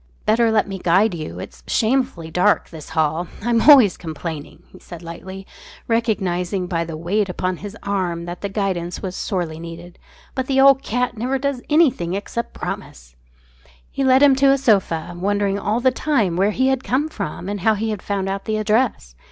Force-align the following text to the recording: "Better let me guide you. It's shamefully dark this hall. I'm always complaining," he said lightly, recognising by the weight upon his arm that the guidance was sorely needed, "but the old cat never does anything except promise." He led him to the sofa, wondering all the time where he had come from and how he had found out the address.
"Better 0.25 0.49
let 0.51 0.67
me 0.67 0.79
guide 0.79 1.13
you. 1.13 1.37
It's 1.39 1.61
shamefully 1.67 2.31
dark 2.31 2.71
this 2.71 2.89
hall. 2.89 3.27
I'm 3.43 3.61
always 3.69 3.97
complaining," 3.97 4.63
he 4.65 4.79
said 4.79 5.03
lightly, 5.03 5.45
recognising 5.87 6.65
by 6.65 6.85
the 6.85 6.97
weight 6.97 7.29
upon 7.29 7.57
his 7.57 7.77
arm 7.83 8.25
that 8.25 8.41
the 8.41 8.49
guidance 8.49 9.03
was 9.03 9.15
sorely 9.15 9.59
needed, 9.59 9.99
"but 10.33 10.47
the 10.47 10.59
old 10.59 10.81
cat 10.81 11.17
never 11.19 11.37
does 11.37 11.61
anything 11.69 12.15
except 12.15 12.51
promise." 12.55 13.15
He 13.91 14.03
led 14.03 14.23
him 14.23 14.35
to 14.37 14.47
the 14.47 14.57
sofa, 14.57 15.13
wondering 15.15 15.59
all 15.59 15.79
the 15.79 15.91
time 15.91 16.35
where 16.35 16.49
he 16.49 16.69
had 16.69 16.83
come 16.83 17.07
from 17.07 17.47
and 17.47 17.59
how 17.59 17.75
he 17.75 17.91
had 17.91 18.01
found 18.01 18.27
out 18.27 18.45
the 18.45 18.57
address. 18.57 19.13